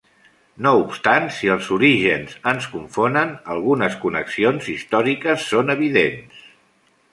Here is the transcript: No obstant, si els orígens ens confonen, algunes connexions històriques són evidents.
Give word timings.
No 0.67 0.69
obstant, 0.85 1.27
si 1.39 1.51
els 1.55 1.67
orígens 1.75 2.33
ens 2.53 2.65
confonen, 2.73 3.35
algunes 3.57 3.99
connexions 4.07 4.73
històriques 4.77 5.47
són 5.53 5.73
evidents. 5.79 6.45